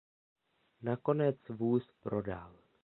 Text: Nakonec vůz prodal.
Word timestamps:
Nakonec 0.81 1.49
vůz 1.49 1.91
prodal. 1.99 2.55